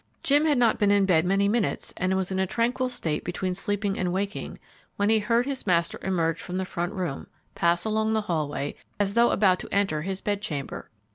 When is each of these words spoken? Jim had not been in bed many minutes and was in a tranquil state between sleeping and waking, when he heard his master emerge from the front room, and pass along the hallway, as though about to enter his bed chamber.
Jim 0.23 0.45
had 0.45 0.57
not 0.57 0.79
been 0.79 0.89
in 0.89 1.05
bed 1.05 1.25
many 1.25 1.47
minutes 1.47 1.93
and 1.95 2.15
was 2.15 2.31
in 2.31 2.39
a 2.39 2.47
tranquil 2.47 2.89
state 2.89 3.23
between 3.23 3.53
sleeping 3.53 3.99
and 3.99 4.11
waking, 4.11 4.57
when 4.95 5.11
he 5.11 5.19
heard 5.19 5.45
his 5.45 5.67
master 5.67 5.99
emerge 6.01 6.41
from 6.41 6.57
the 6.57 6.65
front 6.65 6.91
room, 6.91 7.19
and 7.19 7.27
pass 7.53 7.85
along 7.85 8.11
the 8.13 8.21
hallway, 8.21 8.73
as 8.99 9.13
though 9.13 9.29
about 9.29 9.59
to 9.59 9.71
enter 9.71 10.01
his 10.01 10.19
bed 10.19 10.41
chamber. 10.41 10.89